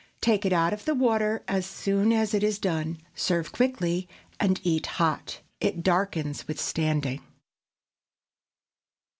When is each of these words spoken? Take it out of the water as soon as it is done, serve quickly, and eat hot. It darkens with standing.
Take 0.19 0.47
it 0.47 0.51
out 0.51 0.73
of 0.73 0.85
the 0.85 0.95
water 0.95 1.43
as 1.47 1.63
soon 1.63 2.11
as 2.11 2.33
it 2.33 2.41
is 2.41 2.57
done, 2.57 2.97
serve 3.13 3.51
quickly, 3.51 4.07
and 4.39 4.59
eat 4.63 4.87
hot. 4.97 5.41
It 5.59 5.83
darkens 5.83 6.47
with 6.47 6.59
standing. 6.59 7.21